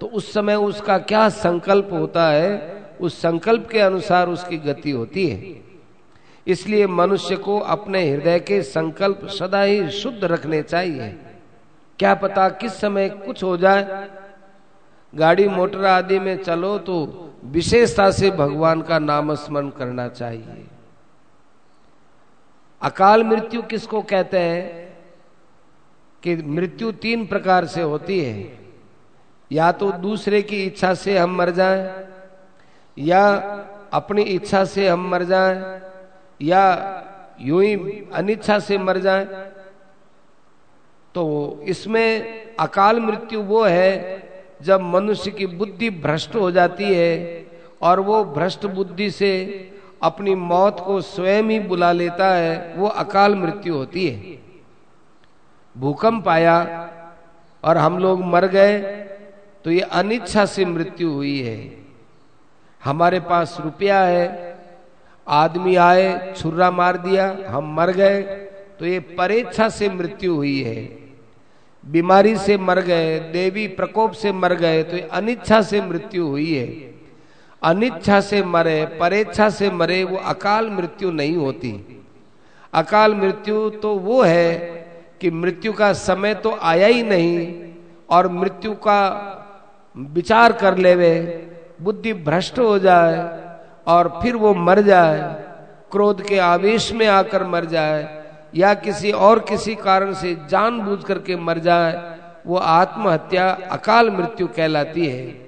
तो 0.00 0.06
उस 0.06 0.32
समय 0.34 0.54
उसका 0.56 0.98
क्या 1.00 1.28
संकल्प 1.28 1.88
होता 1.92 2.28
है, 2.28 2.84
उस 3.00 3.20
संकल्प 3.22 3.68
के 3.68 3.80
अनुसार 3.80 4.28
उसकी 4.28 4.56
गति 4.58 4.90
होती 4.90 5.26
है। 5.28 5.62
इसलिए 6.46 6.86
मनुष्य 6.86 7.36
को 7.36 7.58
अपने 7.58 8.02
हृदय 8.10 8.38
के 8.40 8.62
संकल्प 8.62 9.26
सदा 9.30 9.62
ही 9.62 9.88
शुद्ध 9.90 10.24
रखने 10.24 10.62
चाहिए। 10.62 11.08
क्या 11.98 12.14
पता 12.14 12.48
किस 12.50 12.80
समय 12.80 13.08
कुछ 13.08 13.42
हो 13.42 13.56
जाए। 13.56 14.08
गाड़ी, 15.12 15.48
मोटर 15.48 15.84
आदि 15.84 16.18
में 16.18 16.36
चलो 16.42 16.76
तो 16.78 16.96
विशेषता 17.46 18.10
से 18.10 18.30
भगवान 18.32 18.82
का 18.82 18.98
नाम 18.98 19.34
स्मरण 19.34 19.68
करना 19.70 20.08
चाहिए। 20.08 20.66
अकाल 22.84 23.24
मृत्यु 23.24 23.62
किसको 23.62 24.02
कहते 24.02 24.38
हैं? 24.38 24.84
कि 26.22 26.36
मृत्यु 26.36 26.92
तीन 26.92 27.26
प्रकार 27.26 27.66
से 27.66 27.82
होती 27.82 28.20
है। 28.20 28.58
या 29.52 29.72
तो 29.72 29.92
दूसरे 29.92 30.42
की 30.42 30.64
इच्छा 30.64 30.94
से 30.94 31.18
हम 31.18 31.36
मर 31.36 31.50
जाएँ, 31.50 32.08
या 32.98 33.36
अपनी 33.92 34.22
इच्छा 34.22 34.64
से 34.64 34.88
हम 34.88 35.08
मर 35.10 35.22
जाएँ, 35.22 35.80
या 36.42 36.64
यूँ 37.40 37.62
ही 37.64 37.74
अनिच्छा 38.12 38.58
से 38.58 38.78
मर 38.78 38.98
जाएँ। 38.98 39.24
तो 41.14 41.60
इसमें 41.64 42.46
अकाल 42.56 43.00
मृत्यु 43.00 43.40
वो 43.40 43.64
है, 43.64 44.22
जब 44.62 44.80
मनुष्य 44.80 45.30
की 45.30 45.46
बुद्धि 45.46 45.90
भ्रष्ट 45.90 46.34
हो 46.34 46.50
जाती 46.50 46.94
है, 46.94 47.46
और 47.82 48.00
वो 48.00 48.24
भ्रष्ट 48.24 48.66
बुद्धि 48.66 49.10
से 49.10 49.30
अपनी 50.02 50.34
मौत 50.34 50.80
को 50.80 51.00
स्वयं 51.00 51.50
ही 51.50 51.58
बुला 51.60 51.92
लेता 51.92 52.34
है, 52.34 52.74
वो 52.76 52.86
अकाल 52.86 53.34
मृत्यु 53.34 53.74
होती 53.74 54.06
है। 54.06 54.38
भूकंप 55.76 56.28
आया 56.28 56.56
और 57.64 57.78
हम 57.78 57.98
लोग 57.98 58.24
मर 58.24 58.46
गए 58.46 58.80
तो 59.64 59.70
ये 59.70 59.80
अनिच्छा 59.80 60.44
से 60.46 60.64
मृत्यु 60.64 61.10
हुई 61.10 61.40
है। 61.40 61.58
हमारे 62.82 63.20
पास 63.20 63.56
रुपया 63.60 64.00
है, 64.00 64.56
आदमी 65.26 65.74
आए, 65.76 66.34
छुर्रा 66.36 66.70
मार 66.70 66.96
दिया, 66.96 67.36
हम 67.48 67.74
मर 67.76 67.90
गए 67.92 68.22
तो 68.78 68.86
ये 68.86 68.98
परेच्छा 69.18 69.68
से 69.68 69.88
मृत्यु 69.88 70.34
हुई 70.34 70.60
है। 70.62 70.82
बीमारी 71.84 72.36
से 72.36 72.56
मर 72.58 72.80
गए, 72.80 73.18
देवी 73.32 73.66
प्रकोप 73.68 74.12
से 74.12 74.32
मर 74.32 74.54
गए 74.54 74.82
तो 74.82 74.96
ये 74.96 75.08
अनिच्छा 75.12 75.60
से 75.62 75.80
मृत्यु 75.80 76.26
हुई 76.26 76.54
है। 76.54 76.93
अनिच्छा 77.64 78.20
से 78.20 78.42
मरे, 78.44 78.84
परेच्छा 79.00 79.48
से 79.50 79.70
मरे, 79.70 80.02
वो 80.04 80.16
अकाल 80.16 80.70
मृत्यु 80.70 81.10
नहीं 81.10 81.36
होती। 81.36 81.72
अकाल 82.72 83.14
मृत्यु 83.14 83.68
तो 83.82 83.94
वो 83.96 84.22
है 84.22 84.52
कि 85.20 85.30
मृत्यु 85.30 85.72
का 85.72 85.92
समय 85.92 86.34
तो 86.34 86.56
आया 86.62 86.86
ही 86.86 87.02
नहीं 87.02 87.72
और 88.10 88.28
मृत्यु 88.30 88.72
का 88.86 89.00
विचार 89.96 90.52
कर 90.52 90.76
लेवे, 90.78 91.14
बुद्धि 91.82 92.12
भ्रष्ट 92.14 92.58
हो 92.58 92.78
जाए 92.78 93.16
और 93.86 94.08
फिर 94.22 94.36
वो 94.36 94.54
मर 94.54 94.80
जाए, 94.80 95.20
क्रोध 95.92 96.22
के 96.22 96.38
आवेश 96.38 96.92
में 96.92 97.06
आकर 97.06 97.44
मर 97.46 97.64
जाए 97.66 98.22
या 98.54 98.74
किसी 98.76 99.10
और 99.12 99.38
किसी 99.38 99.74
कारण 99.76 100.12
से 100.14 100.34
जानबूझ 100.50 101.02
करके 101.04 101.36
मर 101.36 101.58
जाए, 101.58 102.18
वो 102.46 102.56
आत्महत्या 102.56 103.48
अकाल 103.70 104.10
मृत्यु 104.10 104.46
कहलाती 104.46 105.06
है। 105.06 105.43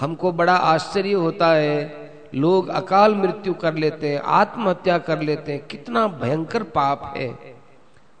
हमको 0.00 0.32
बड़ा 0.32 0.54
आश्चर्य 0.54 1.12
होता 1.12 1.52
है। 1.52 2.10
लोग 2.34 2.68
अकाल 2.68 3.14
मृत्यु 3.14 3.54
कर 3.54 3.74
लेते 3.74 4.08
हैं, 4.08 4.20
आत्महत्या 4.20 4.98
कर 4.98 5.20
लेते 5.20 5.52
हैं। 5.52 5.66
कितना 5.66 6.06
भयंकर 6.08 6.62
पाप 6.62 7.14
है। 7.16 7.30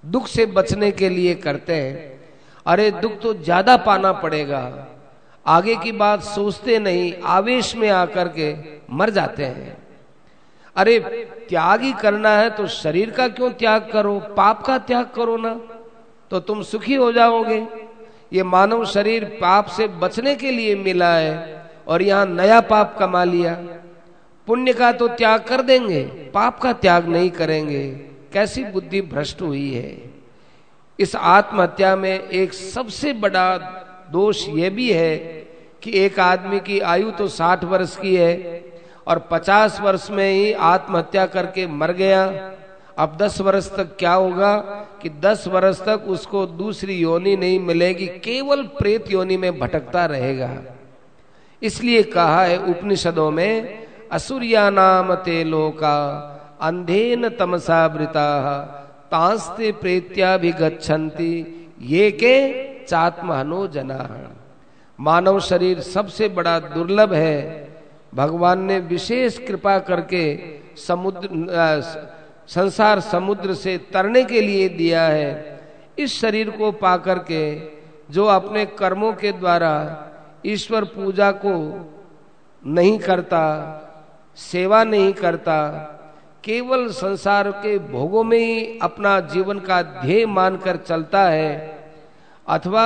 दुख 0.04 0.26
से 0.26 0.46
बचने 0.46 0.90
के 0.90 1.08
लिए 1.08 1.34
करते 1.34 1.74
हैं। 1.74 2.20
अरे, 2.66 2.90
दुख 2.90 3.20
तो 3.20 3.34
ज़्यादा 3.34 3.76
पाना 3.76 4.12
पड़ेगा। 4.12 4.86
आगे 5.46 5.76
की 5.76 5.92
बात 5.92 6.22
सोचते 6.22 6.78
नहीं, 6.78 7.12
आवेश 7.22 7.74
में 7.76 7.88
आकर 7.90 8.28
के 8.28 8.54
मर 8.92 9.10
जाते 9.10 9.44
हैं। 9.44 9.76
अरे, 10.76 10.98
त्याग 11.48 11.82
ही 11.82 11.92
करना 11.92 12.30
है 12.30 12.50
तो 12.50 12.66
शरीर 12.66 13.10
का 13.10 13.28
क्यों 13.28 13.50
त्याग 13.50 13.88
करो? 13.92 14.18
पाप 14.36 14.62
का 14.66 14.78
त्याग 14.78 15.06
करो 15.16 15.36
ना 15.36 15.54
तो 16.30 16.40
तुम 16.40 16.62
सुखी 16.62 16.94
हो 16.94 17.12
जाओगे। 17.12 17.66
ये 18.32 18.42
मानव 18.42 18.84
शरीर 18.84 19.24
पाप 19.40 19.66
से 19.66 19.88
बचने 19.88 20.34
के 20.34 20.50
लिए 20.50 20.74
मिला 20.74 21.12
है। 21.14 21.59
और 21.90 22.02
यहाँ 22.02 22.26
नया 22.26 22.60
पाप 22.62 22.96
कमा 22.98 23.24
लिया। 23.24 23.54
पुण्य 24.48 24.72
का 24.72 24.92
तो 24.92 25.08
त्याग 25.08 25.40
कर 25.40 25.62
देंगे, 25.62 26.02
पाप 26.34 26.58
का 26.60 26.72
त्याग 26.74 27.08
नहीं 27.08 27.30
करेंगे। 27.30 27.88
कैसी 28.32 28.64
बुद्धि 28.64 29.00
भ्रष्ट 29.02 29.42
हुई 29.42 29.72
है। 29.72 30.10
इस 30.98 31.14
आत्महत्या 31.16 31.94
में 31.96 32.12
एक 32.20 32.52
सबसे 32.52 33.12
बड़ा 33.12 33.56
दोष 34.12 34.48
यह 34.48 34.70
भी 34.70 34.90
है 34.92 35.16
कि 35.82 35.92
एक 35.98 36.18
आदमी 36.20 36.60
की 36.60 36.78
आयु 36.80 37.10
तो 37.10 37.28
साठ 37.28 37.64
वर्ष 37.64 37.96
की 37.96 38.14
है 38.16 38.62
और 39.06 39.18
पचास 39.30 39.80
वर्ष 39.80 40.10
में 40.10 40.32
ही 40.32 40.52
आत्महत्या 40.52 41.26
करके 41.26 41.66
मर 41.66 41.92
गया। 41.92 42.24
अब 42.98 43.16
दस 43.16 43.40
वर्ष 43.40 43.70
तक 43.76 43.96
क्या 43.98 44.12
होगा 44.12 44.56
कि 45.02 45.08
दस 45.20 45.46
वर्ष 45.48 45.80
तक 45.80 46.04
उसको 46.08 46.44
दूसरी 46.46 46.94
योनि 46.94 47.36
नहीं 47.36 47.60
मिलेगी, 47.60 48.06
केवल 48.06 48.62
प्रेत 48.78 49.10
योनि 49.12 49.36
में 49.36 49.58
भटकता 49.58 50.04
रहेगा। 50.06 50.50
इसलिए 51.62 52.02
कहा 52.02 52.44
है 52.44 52.58
उपनिषदों 52.58 53.30
में, 53.30 53.86
असुरिया 54.10 54.70
नाम 54.70 55.14
ते 55.14 55.44
लोका, 55.44 55.96
अंधेन 56.60 57.28
तमसा 57.28 57.86
वृता, 57.86 58.28
तांस्ते 59.10 59.72
प्रेत्याभिगछन्ति 59.72 61.32
ये 61.80 62.10
के 62.10 62.36
चात्महनो 62.84 63.66
जना। 63.66 64.30
मानव 64.98 65.40
शरीर 65.40 65.80
सबसे 65.80 66.28
बड़ा 66.28 66.58
दुर्लभ 66.60 67.12
है। 67.12 67.68
भगवान 68.14 68.62
ने 68.62 68.78
विशेष 68.78 69.38
कृपा 69.38 69.78
करके 69.78 70.38
समुद्र 70.76 71.28
संसार 72.48 73.00
समुद्र 73.00 73.54
से 73.54 73.76
तरने 73.92 74.22
के 74.24 74.40
लिए 74.40 74.68
दिया 74.68 75.02
है। 75.02 75.60
इस 75.98 76.20
शरीर 76.20 76.50
को 76.50 76.72
पा 76.72 76.96
करके 76.96 77.42
जो 78.10 78.26
अपने 78.26 78.64
कर्मों 78.66 79.12
के 79.12 79.32
द्वारा 79.32 80.06
ईश्वर 80.46 80.84
पूजा 80.84 81.30
को 81.30 81.54
नहीं 82.66 82.98
करता, 82.98 83.42
सेवा 84.36 84.84
नहीं 84.84 85.12
करता, 85.12 85.70
केवल 86.44 86.88
संसार 86.88 87.50
के 87.50 87.78
भोगों 87.78 88.24
में 88.24 88.38
ही 88.38 88.78
अपना 88.82 89.20
जीवन 89.20 89.58
का 89.58 89.82
ध्येय 89.82 90.26
मानकर 90.26 90.76
चलता 90.76 91.24
है, 91.24 91.80
अथवा 92.48 92.84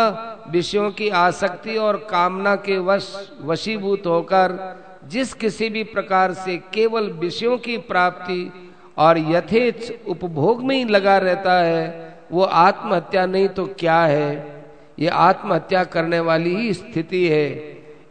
विषयों 0.51 0.91
की 0.91 1.09
आसक्ति 1.09 1.77
और 1.77 1.97
कामना 1.97 2.57
के 2.57 2.79
वश, 2.79 3.33
वशीभूत 3.43 4.07
होकर 4.07 4.77
जिस 5.09 5.35
किसी 5.35 5.69
भी 5.69 5.85
प्रकार 5.85 6.33
से 6.33 6.57
केवल 6.57 7.11
विषयों 7.11 7.59
की 7.59 7.79
प्राप्ति 7.79 8.53
और 8.99 9.19
यथेच 9.19 10.01
उपभोग 10.09 10.65
में 10.65 10.77
ही 10.77 10.85
लगा 10.85 11.19
रहता 11.19 11.59
है, 11.59 12.19
वो 12.33 12.43
आत्महत्या 12.43 13.27
नहीं 13.27 13.49
तो 13.49 13.67
क्या 13.79 14.01
है? 14.01 14.54
ये 14.99 15.09
आत्महत्या 15.09 15.85
करने 15.85 16.21
वाली 16.21 16.55
ही 16.55 16.73
स्थिति 16.75 17.29
है। 17.29 17.49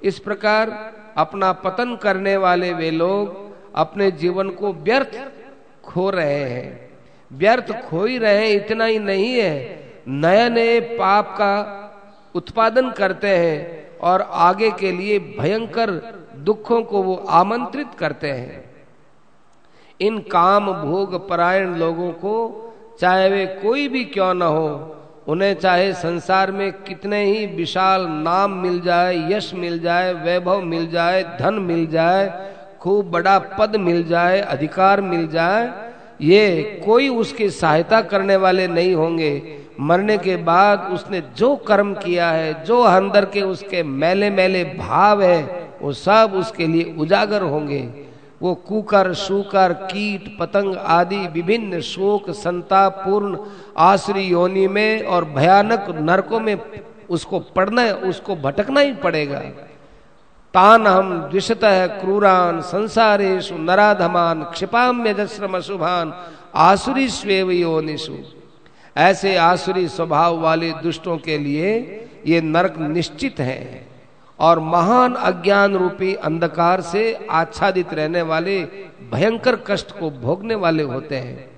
इस 0.04 0.20
प्रकार 0.20 0.70
अपना 1.18 1.52
पतन 1.52 1.96
करने 1.96 2.38
वाले 2.38 2.74
वे 2.74 2.92
लोग 2.92 3.52
अपने 3.76 4.12
जीवन 4.12 4.50
को 4.50 4.74
व्यर्थ 4.74 5.20
खो 5.84 6.10
रहे 6.10 6.44
हैं। 6.44 6.90
व्यर्थ 7.34 7.72
खो 7.90 8.06
ही 8.06 8.18
रहे 8.18 8.52
इतना 8.52 8.86
ही 8.86 9.00
नहीं 9.00 9.34
है। 9.34 9.84
नए 10.08 10.50
नए 10.50 10.80
पाप 10.80 11.36
का 11.38 11.54
उत्पादन 12.36 12.92
करते 12.92 13.28
हैं 13.28 14.00
और 14.00 14.22
आगे 14.22 14.72
के 14.72 14.92
लिए 14.92 15.20
भयंकर 15.40 15.92
दुखों 16.38 16.82
को 16.84 17.04
वो 17.04 17.16
आमंत्रित 17.16 17.88
करते 18.00 18.32
हैं। 18.32 18.64
इन 20.00 20.20
काम 20.32 20.72
भोग 20.74 21.28
परायण 21.30 21.76
लोगों 21.76 22.12
को 22.12 22.36
चाहे 23.00 23.30
वे 23.30 23.46
कोई 23.62 23.88
भी 23.88 24.04
क्यों 24.06 24.34
न 24.34 24.42
हो 24.42 24.96
उन्हें 25.28 25.54
चाहे 25.54 25.94
संसार 25.94 26.52
में 26.52 26.72
कितने 26.72 27.24
ही 27.26 27.46
विशाल 27.46 28.08
नाम 28.08 28.52
मिल 28.52 28.82
जाए, 28.82 29.34
यश 29.34 29.54
मिल 29.54 29.80
जाए, 29.80 30.14
वैभव 30.14 30.62
मिल 30.62 30.90
जाए, 30.92 31.24
धन 31.40 31.54
मिल 31.54 31.88
जाए, 31.88 32.50
खूब 32.82 33.12
बड़ा 33.12 33.40
पद 33.40 33.76
मिल 33.76 34.04
जाए, 34.04 34.40
अधिकार 34.40 35.02
मिल 35.02 35.28
जाए, 35.28 35.74
ये 36.22 36.82
कोई 36.86 37.10
उसकी 37.10 37.50
सहायता 37.50 38.02
करने 38.02 38.36
वाले 38.36 38.68
नहीं 38.68 38.96
होंगे। 38.96 39.58
मरने 39.80 40.18
के 40.18 40.36
बाद 40.36 40.90
उसने 40.94 41.24
जो 41.38 41.56
कर्म 41.56 41.94
किया 41.94 42.32
है, 42.32 42.64
जो 42.64 42.82
अंदर 42.82 43.26
के 43.26 43.42
उसके 43.42 43.84
मैले 43.84 44.30
मैले 44.30 44.64
भाव 44.64 45.22
है, 45.22 45.68
वो 45.82 45.94
सब 45.94 46.34
उसके 46.36 46.68
लिए 46.68 46.96
उजागर 46.98 47.42
होंगे। 47.42 48.03
वो 48.44 48.54
कुकर 48.68 49.14
शुकर 49.14 49.74
कीट, 49.74 50.38
पतंग 50.40 50.76
आदि 50.76 51.28
विभिन्न 51.28 51.80
शोक 51.82 52.30
संताप 52.30 53.02
पूर्ण 53.06 53.38
आश्री 53.78 54.24
योनि 54.24 54.68
में 54.68 55.04
और 55.04 55.26
भयानक 55.26 55.86
नरकों 56.00 56.40
में 56.40 56.58
उसको 57.10 57.40
पढ़ना 57.56 57.84
उसको 58.10 58.36
भटकना 58.36 58.80
ही 58.80 58.94
पड़ेगा। 58.94 59.40
तान 60.54 60.88
हम 60.88 61.14
द्विशत 61.22 61.60
क्रूरान 62.02 62.62
संसारेशु 62.62 63.56
नराधमान 63.58 64.44
क्षिपाम्यजश्रम 64.44 65.60
शुभान 65.60 66.14
आसुरी 66.56 67.08
स्वेव 67.10 67.52
योनिषु। 67.52 68.18
ऐसे 68.98 69.36
आसुरी 69.36 69.88
स्वभाव 69.88 70.40
वाले 70.40 70.72
दुष्टों 70.74 71.18
के 71.18 71.38
लिए 71.38 71.72
ये 72.28 72.42
नरक 72.42 72.78
निश्चित 72.80 73.40
है। 73.40 73.88
और 74.44 74.60
महान 74.60 75.14
अज्ञान 75.16 75.76
रूपी 75.76 76.14
अंधकार 76.16 76.82
से 76.82 77.04
आच्छादित 77.32 77.94
रहने 77.94 78.22
वाले 78.22 78.60
भयंकर 79.12 79.56
कष्ट 79.68 79.92
को 80.00 80.10
भोगने 80.12 80.56
वाले 80.56 80.84
होते 80.84 81.16
हैं। 81.18 81.50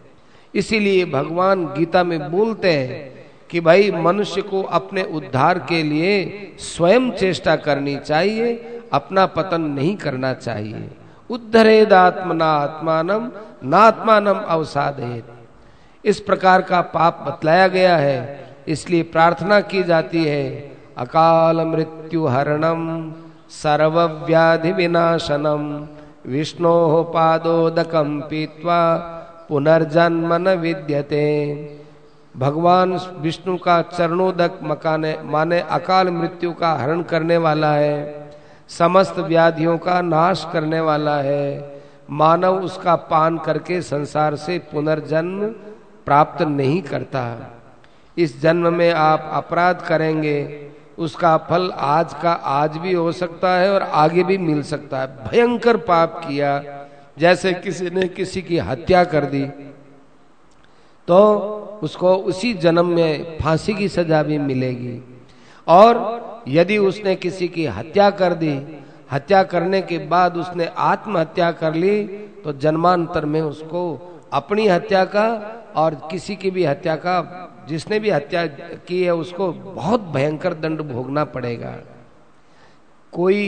इसीलिए 0.54 1.06
भगवान 1.06 1.66
गीता 1.68 2.04
में 2.04 2.32
बोलते 2.32 2.72
हैं 2.72 3.14
कि 3.50 3.60
भाई, 3.60 3.92
मनुष्य 3.92 4.42
को 4.42 4.62
अपने 4.62 5.04
उद्धार 5.04 5.60
के 5.60 5.82
लिए 5.84 6.56
स्वयं 6.60 7.10
चेष्टा 7.12 7.56
करनी 7.56 7.96
चाहिए, 7.98 8.54
अपना 8.94 9.26
पतन 9.26 9.62
नहीं 9.62 9.96
करना 9.96 10.34
चाहिए। 10.36 10.90
उद्धरेदात्मना 11.30 12.46
आत्मानम 12.46 13.30
नात्मानम 13.64 14.40
अवसादेत 14.40 15.34
इस 16.04 16.20
प्रकार 16.20 16.62
का 16.62 16.82
पाप 16.82 17.26
बतलाया 17.28 17.68
गया 17.68 17.98
है, 17.98 18.18
इसलिए 18.68 19.04
प्रार्थना 19.04 19.60
की 19.62 19.84
जाती 19.84 20.24
है 20.24 20.75
अकाल 20.98 21.62
मृत्यु 21.62 22.28
हरणम 22.28 23.14
सर्वव्याधि 23.50 24.72
विनाशनम 24.72 25.88
विष्णो 26.32 27.04
पादोदकम 27.04 28.22
पीत्वा 28.22 28.98
पुनर्जन्म 29.50 30.34
न 30.34 30.48
विद्यते। 30.48 31.26
भगवान 32.38 33.00
विष्णु 33.20 33.58
का 33.58 33.82
चरणोदक 33.82 34.60
मकाने, 34.64 35.18
माने 35.24 35.60
अकाल 35.60 36.10
मृत्यु 36.10 36.54
का 36.54 36.74
हरण 36.74 37.02
करने 37.02 37.38
वाला 37.38 37.74
है। 37.74 38.30
समस्त 38.70 39.20
व्याधियों 39.20 39.78
का 39.78 40.02
नाश 40.02 40.48
करने 40.54 40.80
वाला 40.80 41.18
है। 41.18 41.82
मानव 42.12 42.56
उसका 42.56 42.96
पान 42.96 43.38
करके 43.38 43.82
संसार 43.82 44.36
से 44.36 44.60
पुनर्जन्म 44.60 45.48
प्राप्त 46.06 46.42
नहीं 46.42 46.82
करता। 46.82 47.52
इस 48.18 48.42
जन्म 48.42 48.74
में 48.74 48.94
आप 48.94 49.30
अपराध 49.34 49.82
करेंगे। 49.88 50.70
उसका 50.98 51.36
फल 51.50 51.70
आज 51.72 52.14
का 52.14 52.32
आज 52.32 52.78
भी 52.78 52.94
हो 52.94 53.12
सकता 53.12 53.50
है 53.58 53.72
और 53.74 53.82
आगे 53.82 54.24
भी 54.24 54.38
मिल 54.38 54.62
सकता 54.64 55.02
है। 55.02 55.08
भयंकर 55.24 55.78
पाप 55.80 56.20
किया, 56.20 56.64
जैसे 57.18 57.54
किसी 57.54 57.90
ने 57.90 58.08
किसी 58.10 58.42
की 58.42 58.58
हत्या 58.60 59.04
कर 59.04 59.26
दी 59.26 59.46
तो 61.08 61.20
उसको 61.84 62.16
उसी 62.26 62.54
जन्म 62.56 62.86
में 62.88 63.38
फांसी 63.40 63.74
की 63.74 63.88
सजा 63.90 64.22
भी 64.24 64.38
मिलेगी। 64.38 65.02
और 65.68 66.44
यदि 66.48 66.78
उसने 66.78 67.16
किसी 67.16 67.48
की 67.48 67.66
हत्या 67.68 68.10
कर 68.12 68.34
दी, 68.34 68.56
हत्या 69.12 69.44
करने 69.44 69.82
के 69.82 69.98
बाद 70.08 70.38
उसने 70.38 70.66
आत्महत्या 70.78 71.52
कर 71.52 71.74
ली 71.74 72.04
तो 72.44 72.54
जन्मांतर 72.54 73.26
में 73.26 73.42
उसको 73.42 73.84
अपनी 74.34 74.68
हत्या 74.68 75.04
का 75.06 75.28
और 75.76 75.96
किसी 76.12 76.36
की 76.36 76.52
भी 76.52 76.66
हत्या 76.66 76.96
का 76.96 77.20
जिसने 77.68 78.00
भी 78.00 78.10
हत्या 78.10 78.46
की 78.88 79.04
है, 79.04 79.14
उसको 79.14 79.52
बहुत 79.52 80.02
भयंकर 80.14 80.54
दंड 80.54 80.82
भोगना 80.82 81.24
पड़ेगा। 81.26 81.76
कोई 83.14 83.42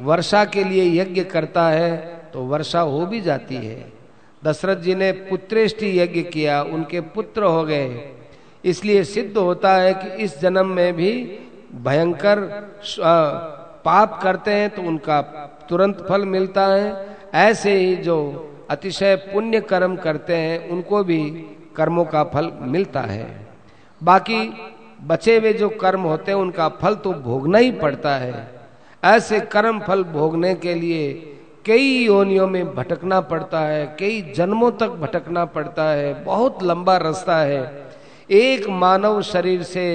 वर्षा 0.00 0.44
के 0.44 0.64
लिए 0.64 1.00
यज्ञ 1.00 1.24
करता 1.24 1.68
है 1.68 1.96
तो 2.32 2.42
वर्षा 2.42 2.80
हो 2.80 3.06
भी 3.06 3.20
जाती 3.20 3.56
है। 3.56 3.92
दशरथ 4.44 4.76
जी 4.76 4.94
ने 4.94 5.10
पुत्रेष्टि 5.12 5.98
यज्ञ 6.00 6.22
किया, 6.22 6.62
उनके 6.62 7.00
पुत्र 7.00 7.42
हो 7.44 7.64
गए। 7.64 8.12
इसलिए 8.64 9.04
सिद्ध 9.04 9.36
होता 9.38 9.74
है 9.74 9.94
कि 9.94 10.22
इस 10.24 10.38
जन्म 10.40 10.66
में 10.66 10.92
भी 10.94 11.12
भयंकर 11.74 12.40
पाप 13.84 14.20
करते 14.22 14.50
हैं 14.50 14.70
तो 14.70 14.82
उनका 14.82 15.20
तुरंत 15.68 16.06
फल 16.08 16.24
मिलता 16.24 16.66
है। 16.66 17.16
ऐसे 17.34 17.76
ही 17.76 17.94
जो 17.96 18.16
अतिशय 18.70 19.16
पुण्य 19.16 19.60
कर्म 19.60 19.96
करते 19.96 20.36
हैं, 20.36 20.68
उनको 20.68 21.02
भी 21.04 21.20
कर्मों 21.76 22.04
का 22.04 22.24
फल 22.24 22.50
मिलता 22.60 23.00
है। 23.00 23.47
बाकी 24.02 24.52
बचे 25.02 25.38
हुए 25.38 25.52
जो 25.52 25.68
कर्म 25.68 26.00
होते 26.00 26.32
हैं, 26.32 26.38
उनका 26.38 26.68
फल 26.68 26.94
तो 26.94 27.12
भोगना 27.12 27.58
ही 27.58 27.70
पड़ता 27.72 28.16
है। 28.16 28.60
ऐसे 29.04 29.40
कर्म 29.40 29.80
फल 29.80 30.04
भोगने 30.04 30.54
के 30.54 30.74
लिए 30.74 31.34
कई 31.66 32.04
योनियों 32.04 32.48
में 32.48 32.74
भटकना 32.74 33.20
पड़ता 33.20 33.60
है, 33.60 33.96
कई 34.00 34.32
जन्मों 34.36 34.70
तक 34.72 34.88
भटकना 34.88 35.44
पड़ता 35.44 35.90
है। 35.90 36.24
बहुत 36.24 36.62
लंबा 36.62 36.96
रास्ता 36.96 37.36
है। 37.36 37.88
एक 38.30 38.68
मानव 38.68 39.22
शरीर 39.22 39.62
से 39.62 39.86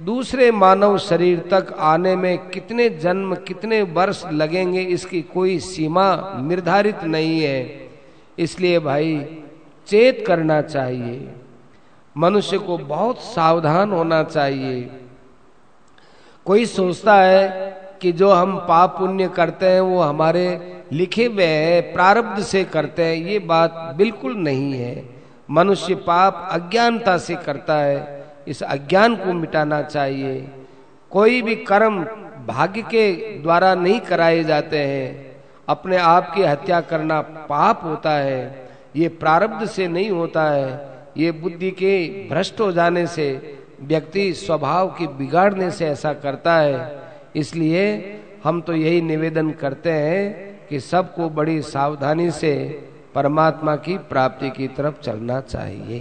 दूसरे 0.00 0.50
मानव 0.50 0.98
शरीर 0.98 1.38
तक 1.38 1.76
आने 1.78 2.16
में 2.16 2.48
कितने 2.48 2.88
जन्म, 2.88 3.34
कितने 3.34 3.82
वर्ष 3.82 4.24
लगेंगे, 4.32 4.80
इसकी 4.80 5.22
कोई 5.22 5.58
सीमा 5.58 6.38
निर्धारित 6.40 7.04
नहीं 7.04 7.40
है। 7.40 7.88
इसलिए 8.38 8.78
भाई, 8.78 9.42
चेत 9.86 10.24
करना 10.26 10.62
चाहिए। 10.62 11.28
मनुष्य 12.18 12.58
को 12.58 12.78
बहुत 12.78 13.20
सावधान 13.20 13.92
होना 13.92 14.22
चाहिए। 14.22 14.90
कोई 16.46 16.66
सोचता 16.66 17.14
है 17.14 17.48
कि 18.00 18.12
जो 18.12 18.32
हम 18.32 18.56
पाप 18.56 18.98
पुण्य 18.98 19.28
करते 19.28 19.66
हैं, 19.66 19.80
वो 19.80 20.00
हमारे 20.00 20.74
लिखे 20.92 21.24
हुए 21.24 21.44
हैं, 21.44 21.92
प्रारब्ध 21.92 22.42
से 22.42 22.64
करते 22.64 23.04
हैं, 23.04 23.14
ये 23.14 23.38
बात 23.38 23.94
बिल्कुल 23.96 24.34
नहीं 24.34 24.72
है। 24.72 25.08
मनुष्य 25.50 25.94
पाप 25.94 26.48
अज्ञानता 26.52 27.18
से 27.18 27.34
करता 27.34 27.76
है, 27.76 28.26
इस 28.48 28.62
अज्ञान 28.62 29.16
को 29.16 29.32
मिटाना 29.32 29.82
चाहिए। 29.82 30.52
कोई 31.10 31.42
भी 31.42 31.56
कर्म 31.56 32.04
भाग्य 32.46 32.82
के 32.82 33.12
द्वारा 33.38 33.74
नहीं 33.74 34.00
कराए 34.00 34.44
जाते 34.44 34.78
हैं। 34.78 35.36
अपने 35.68 35.96
आप 35.96 36.34
की 36.34 36.42
हत्या 36.42 36.80
करना 36.80 37.20
पाप 37.20 37.80
होता 37.84 38.10
है, 38.10 38.68
ये 38.96 39.08
प्रारब्ध 39.08 39.66
से 39.66 39.88
नहीं 39.88 40.10
होता 40.10 40.44
है। 40.50 40.93
ये 41.16 41.32
बुद्धि 41.32 41.70
के 41.70 41.94
भ्रष्ट 42.28 42.60
हो 42.60 42.70
जाने 42.72 43.06
से, 43.06 43.26
व्यक्ति 43.82 44.32
स्वभाव 44.32 44.88
की 44.88 45.06
बिगाड़ने 45.16 45.70
से 45.70 45.86
ऐसा 45.86 46.12
करता 46.14 46.56
है। 46.56 47.02
इसलिए 47.36 47.84
हम 48.44 48.60
तो 48.60 48.72
यही 48.72 49.00
निवेदन 49.00 49.50
करते 49.50 49.90
हैं 49.90 50.58
कि 50.68 50.80
सबको 50.80 51.28
बड़ी 51.30 51.60
सावधानी 51.62 52.30
से 52.30 52.54
परमात्मा 53.14 53.74
की 53.76 53.96
प्राप्ति 54.08 54.50
की 54.50 54.68
तरफ़ 54.68 55.00
चलना 55.00 55.40
चाहिए। 55.40 56.00